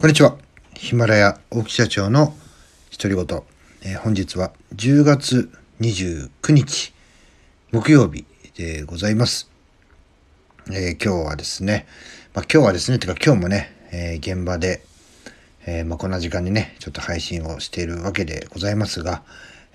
[0.00, 0.38] こんにちは。
[0.72, 2.32] ヒマラヤ大木社長の
[2.98, 3.42] 独り言。
[3.82, 6.94] えー、本日は10月29日
[7.70, 8.24] 木曜日
[8.56, 9.50] でございます。
[10.70, 11.86] えー、今日はですね、
[12.32, 14.82] まあ、今日はですね、てか今日もね、えー、現場で、
[15.66, 19.22] えまあ、こんな時間にね、ちょっと配信をしているわけでございますが、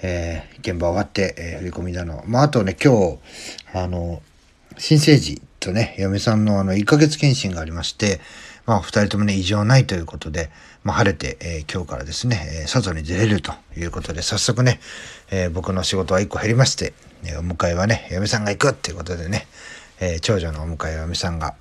[0.00, 2.24] え現場終わって、え振り込みだの。
[2.26, 3.18] まあ、あとね、今日、
[3.74, 4.22] あの、
[4.78, 8.22] 新生児とね、嫁さんのあの、1ヶ月検診がありまして、
[8.66, 10.50] まあ、二人ともね、異常ないということで、
[10.84, 14.80] まあ、晴れて、えー、今日からですね、えー、外に出れるということで、早速ね、
[15.30, 16.94] えー、僕の仕事は一個減りまして、
[17.26, 19.46] えお迎えはね、嫁さんが行くっていうことでね、
[19.98, 21.54] え長女のお迎えは嫁さんが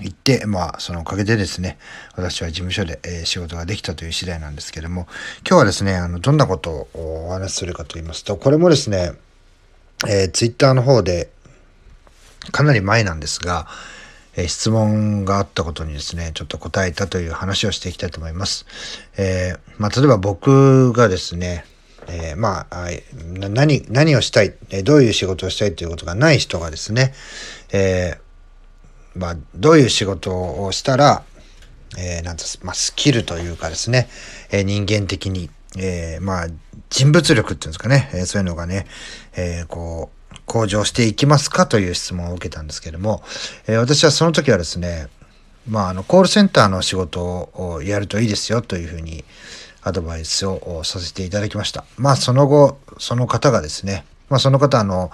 [0.00, 1.76] 行って、まあ、そのおかげでですね、
[2.16, 5.06] 私は事務所で、え仕事ができたという次第なんですけども、
[5.46, 9.12] 今日はですね、あの、どんなことをお話しするかと言いますと、これもですね、
[10.08, 11.30] えー、ツイッターの方で、
[12.52, 13.66] かなり前なんですが、
[14.36, 18.66] え質問があったことにですね、ちょっと答えたという話をしていきたいと思います。
[19.16, 21.64] えー、まあ、例えば僕がですね、
[22.08, 22.88] えー、まあ、
[23.48, 27.12] 何、何をしたい、どういう仕事をしたいということがない人がですね、
[27.72, 31.22] えー、まあ、どういう仕事をしたら、
[31.98, 34.08] え、なんまあ、スキルというかですね、
[34.52, 36.46] え人間的に、えまあ、
[36.88, 38.86] 人物力っていうんですかね、えそういうのがね、
[39.36, 40.19] えこう、
[40.50, 43.22] 向上していきますかという質問を受けたんですけども、
[43.68, 45.06] えー、私はその時はですね、
[45.68, 47.22] まあ、あの、コールセンターの仕事
[47.54, 49.24] をやるといいですよというふうに
[49.82, 51.84] アドバイスをさせていただきました。
[51.96, 55.12] まあ、その後、その方がですね、まあ、その方、あの、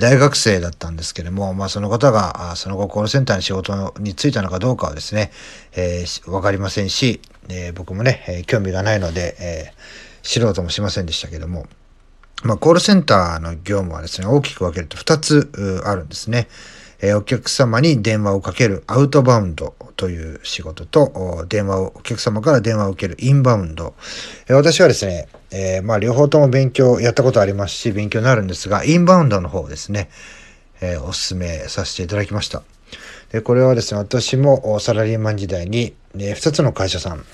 [0.00, 5.30] 大学生だったんですけども、まあ、その方が、その後、コールセンターの仕事に就いたのかどうかはですね、
[5.76, 11.66] えー、わかりませんし、えー、僕もね、興味がないので、えー、知ろうともしませんでしたけども、
[12.42, 16.48] まあ、コールセンターの業務はですね、大きく分けると2つあるんですね。
[17.02, 23.94] えー、お客様に電話をかけるアウトバウンドという仕事と、電話を、お客様から電話を受けるインバウンド。
[24.48, 30.10] えー、私はですね、えー、まあ、両方とも勉強やったことありますし、勉強になるんですが、インバウンドの方ですね、
[30.82, 32.62] えお勧めさせていただきました。
[33.32, 37.24] で、これはですね、私もサラリーマン時代に、ね、2つの会社さん、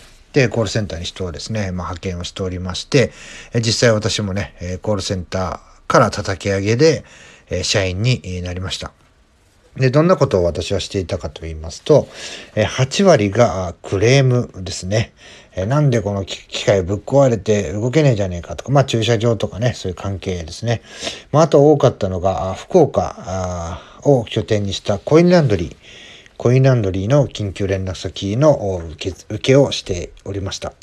[0.48, 3.12] コールセンターに人をですね、まあ、派遣をしておりまして、
[3.54, 7.04] 実際私もね、コールセンターから叩き上げで、
[7.62, 8.92] 社員になりました。
[9.76, 12.08] で、どんなことを私はしていたかと言いますと、
[12.54, 15.12] 8割がクレームですね。
[15.69, 20.82] なんでこの機械ぶっ壊れて動けねえじゃねえかとか、まあ駐車場とかね、そういう関係ですね。
[21.32, 25.76] まああと多かったのが、福岡を拠点にしたコインランドリー。
[26.36, 30.74] コインランドリーの緊急連絡先の受け受けをしておりました。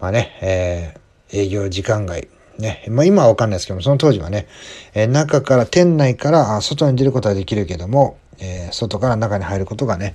[0.00, 2.28] まあね、えー、営業時間外。
[2.58, 4.46] ね、まあ今はわかんないですけども、その当時はね、
[4.94, 10.14] えー、中から、店内から外に出ることはできるけども、えー、外から中に入ることがね、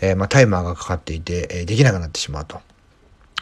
[0.00, 2.60] えー、まあタイマーがかかっていて、えー、できなくなってしまうと。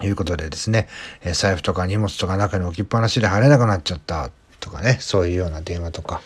[0.03, 0.89] いうことでですね、
[1.23, 6.23] え財布とか荷物とか中に置きっぱなしで入れなくなっちゃったとかね、そういうような電話とか、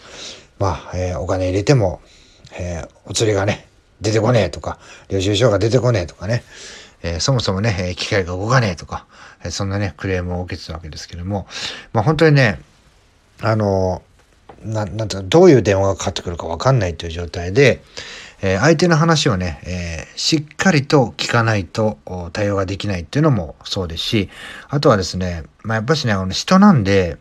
[0.59, 2.01] まあ、えお金入れても、
[2.59, 3.66] えお釣りがね、
[4.01, 6.45] 出てこねえとか、領収書が出てこねえとかね、
[7.03, 9.07] えー、そもそもね、機械が動かねえとか、
[9.45, 11.47] えそんなね、クレームを受けてたわけですけども、
[11.93, 12.61] まあ本当にね、
[13.41, 14.03] あの、
[14.65, 17.83] ななんていう、どういう電話がかかってくるかわかんないという状態で、
[18.43, 21.99] えー、相手の話をね、えー、しっかりと聞かないと
[22.33, 24.31] 対応ができないっていうのもそうですし、
[24.69, 27.17] あとはですね、まあやっぱしね、あの人なんで、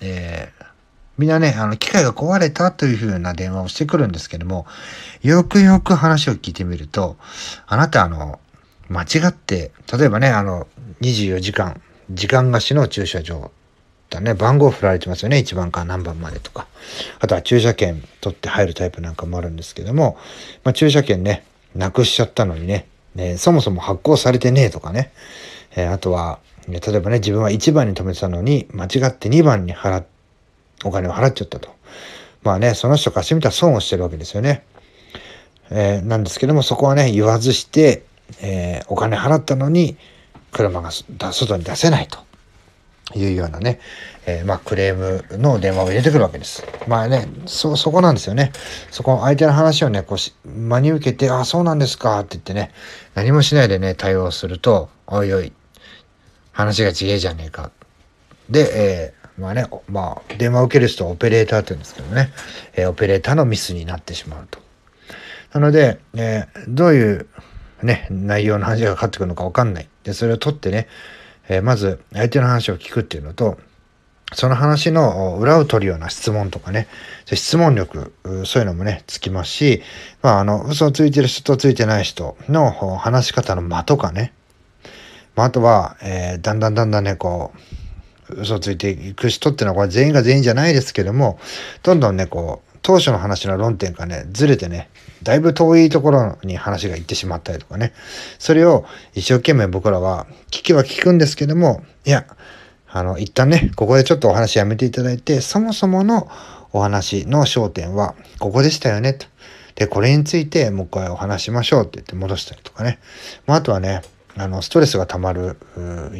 [0.00, 0.59] えー、
[1.20, 4.66] みんなね、あの、機械が壊れたというふうな電話をしてくるんですけども、
[5.22, 7.18] よくよく話を聞いてみると、
[7.66, 8.40] あなたあの、
[8.88, 10.66] 間違って、例えばね、あの、
[11.02, 11.78] 24時間、
[12.10, 13.50] 時間貸しの駐車場
[14.08, 16.66] だね、番号振られてますよね、1番から何番までとか。
[17.18, 20.16] あとは駐車券取って入るタイプなんかもあるんですけども、
[20.64, 21.44] まあ、駐車券ね、
[21.74, 25.12] なくしちゃったのにね、ねそもそも発行されてねえとかね、
[25.76, 30.08] えー、あとは、例えばね、自分は1番に止めてたのに、間違って2番に払って、
[30.84, 31.74] お金を払っちゃったと。
[32.42, 34.64] まあね、その人からしてみたら損をしてるわけですよね。
[35.70, 38.02] えー、なんですけども、そこはね、言わずして、
[38.42, 39.96] えー、お金払ったのに、
[40.52, 42.18] 車が外に出せないと
[43.16, 43.78] いうようなね、
[44.26, 46.64] えー、まあ、クレームの電話を入れてくるわけです。
[46.88, 48.52] まあね、そ、そこなんですよね。
[48.90, 52.72] そこ、相手の話をね、こう真に受けて、あ、そうなんですかって言ってね、
[53.14, 55.52] 何もしないでね、対応すると、おいおい、
[56.52, 57.70] 話が違えじゃねえか。
[58.48, 62.30] で、えまあね、まあ、電話を受ける人はオペレーターって言うんですけどね、
[62.74, 64.60] えー、オペレーターのミスになってしまうと。
[65.52, 67.26] なので、えー、どういう
[67.82, 69.88] ね、内容の話がかかってくるのかわかんない。
[70.04, 70.86] で、それを取ってね、
[71.48, 73.58] えー、まず相手の話を聞くっていうのと、
[74.32, 76.86] その話の裏を取るような質問とかね、
[77.26, 78.12] 質問力、
[78.44, 79.82] そういうのもね、つきますし、
[80.22, 84.32] まあ、あの、嘘をついてる人とついてない人の話し方の間とかね、
[85.34, 87.58] まあ、あとは、えー、だんだんだんだんね、こう、
[88.36, 91.38] 嘘ついていく人っていうのは、これ全員が全員じゃないですけども、
[91.82, 94.88] どんどんね、こう、当初の話の論点がね、ずれてね、
[95.22, 97.92] だいぶ遠いところに話が行ってしまったりとかね、
[98.38, 102.24] それを一生懸命僕らは聞きは聞くんですけども、いや、
[102.88, 106.28] あの、一旦ね、ここでちょっとお話やめていただいて、そもそもの
[106.72, 109.26] お話の焦点はここでしたよね、と。
[109.74, 112.98] で、これについてもう一回お話しましょうって言って戻したりとかね。
[113.46, 114.02] まあ、あとはね、
[114.36, 115.56] あの、ストレスが溜まる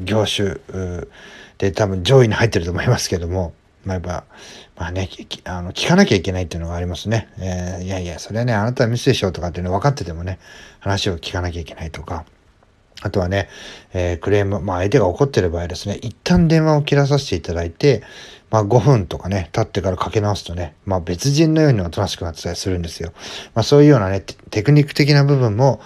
[0.04, 0.56] 業種
[1.60, 3.52] で多分上位に入ってると思いますけども、
[3.84, 4.24] まあ、やっぱ、
[4.76, 5.10] まあね、
[5.44, 7.28] あの聞かなきゃいけないっていうのがありますね。
[7.38, 10.38] えー、いやいや、それはね、あなたはミスでしょうとかっていうの分かっててもね、
[10.80, 12.24] 話を聞かなきゃいけないとか、
[13.02, 13.50] あとはね、
[13.92, 18.02] えー、クレーム、まあ相手が怒ってる場合ですね、一旦電話を切らさせていただいて、
[18.50, 23.12] まあ5分とかね、経ってからかけ直すとね、まあ別人のようにおとなしくなってたりするんですよ。
[23.54, 25.82] まあそういうようなね、テクニック的な部分も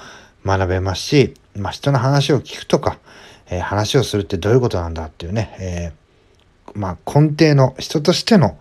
[0.46, 2.98] 学べますし、まあ人の話を聞くとか、
[3.48, 6.04] えー、話をするってどういうことなんだっていうね、えー
[6.74, 8.58] まあ、根底の人としての、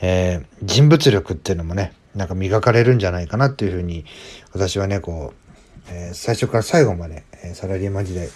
[0.00, 4.04] えー、人物力っていうのもね、なんか磨かれるんじゃないかなっていうふうに、
[4.52, 8.28] 私はね、こう、え、最初から最後まで、え、サラリーマン時代、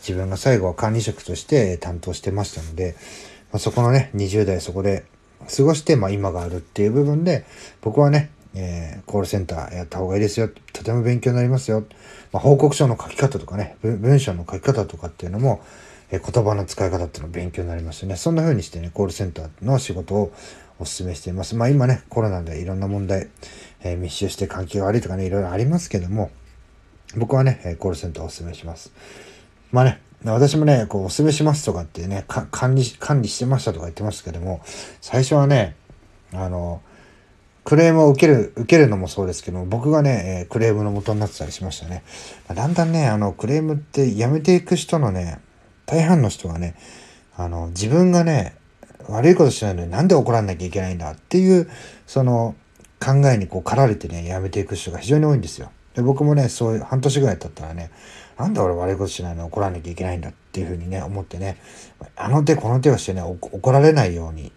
[0.00, 2.94] 自分が最後は管理職として担当してましたので、
[3.52, 5.04] まあ、そこのね、20代そこで
[5.54, 7.44] 過ごして、まあ今があるっていう部分で、
[7.82, 10.50] 僕はね、え、コールセンターやった方がいいですよ。
[10.82, 11.84] とても勉強になりますよ。
[12.32, 15.62] まあ、報告書の書き方とかね、文章の書き方とかっていうのも、
[16.10, 18.16] え言葉の使い方っていうの勉強になりますよね。
[18.16, 20.32] そんな風にしてね、コールセンターの仕事を
[20.78, 21.56] お勧めしています。
[21.56, 23.28] まあ今ね、コロナでいろんな問題、
[23.82, 26.30] えー、密集して環境が悪いとかね、いろいろありますけども、
[27.16, 28.92] 僕はね、コールセンターをお勧めします。
[29.70, 34.60] まあね、私もね、こう、お勧めしますとかってね、管理、管理してましたとか言ってますけども、
[35.00, 35.76] 最初はね、
[36.32, 36.80] あの、
[37.64, 42.02] クレームを受ける、受けるのもそうですけど、僕がね、えクレームの元になってたりしましたね。
[42.52, 45.40] だんだんね、あの、クレームってやめていく人のね、
[45.86, 46.74] 大半の人はね、
[47.36, 48.56] あの、自分がね、
[49.08, 51.68] 悪いことしないのになんで怒らなきゃいけないんだっていう、
[52.06, 52.54] その
[53.00, 55.70] 考えにこう駆られてね、やめていく人が非常に多いんですよ。
[55.94, 57.90] で、僕もね、そういう半年ぐらい経ったらね、
[58.38, 61.58] なんで俺悪いことしないのに怒らなきゃいけないんだっていうふうにね、思ってね、
[62.16, 64.52] あの手この手をしてね、怒られないように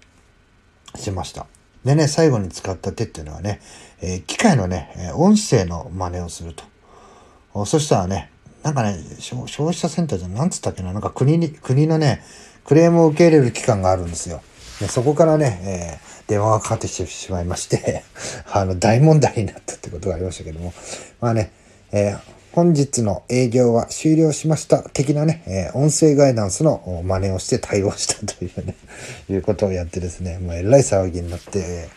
[0.95, 1.47] しました。
[1.85, 3.61] でね、最後に使った手っていうのはね、
[4.01, 7.65] えー、機械のね、音声の真似をすると。
[7.65, 8.31] そしたらね、
[8.63, 12.23] なんかね、消費者センターじゃなんつったっけな、なんか国に、国のね、
[12.65, 14.41] クレームを受け入れる機関があるんですよ。
[14.79, 18.03] でそこからね、えー、電話がかかってきてしまいまして
[18.51, 20.73] あの、大問題になったってことがありましたけども、
[21.21, 21.51] まあね、
[21.91, 22.19] えー、
[22.55, 28.77] 本日の営業は終了しました的なね、えー、音声ガイダンスの真似をして対応したというね、
[29.29, 31.89] いうことをやってですね、もうえらい騒ぎになって、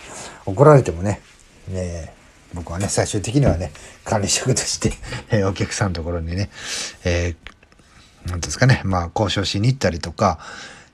[0.46, 1.20] 怒られてもね、
[1.68, 2.12] ね
[2.54, 3.70] 僕はね、最終的にはね、
[4.04, 4.94] 管理職として
[5.30, 6.50] えお客さんのところにね、
[7.04, 10.40] えー、なんですかね、まあ、交渉しに行ったりとか、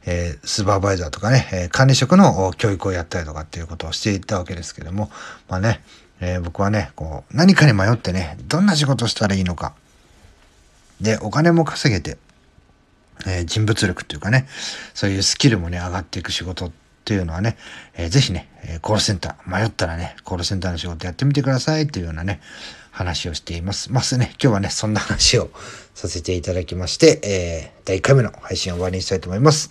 [0.04, 5.10] えー、スーパーバイザーとかね、え、管理職の教育をやったりとかっていうことをしていったわけですけども、
[5.48, 5.80] まあね、
[6.26, 9.74] えー、僕はね、こう、何かに迷ってね、どんな仕事したらいいのか。
[11.02, 12.16] で、お金も稼げて、
[13.26, 14.46] えー、人物力っていうかね、
[14.94, 16.72] そういうスキルもね、上がっていく仕事っ
[17.04, 17.58] ていうのはね、
[17.92, 22.40] えー、ぜひね、えコールセンター、迷ったらね、コールセンターの仕事やってみてくださいっていうようなね、
[22.90, 23.92] 話をしています。
[23.92, 25.50] まずね、今日はね、そんな話を
[25.94, 29.70] させていただきまして、えー、第1回目の配信を終わりにしたいと思います。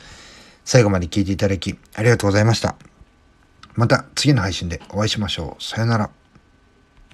[0.66, 2.76] 最後まで聞いていただき、ありがとうございました。
[3.74, 5.64] また次の配信でお会いしましょう。
[5.64, 6.23] さよなら。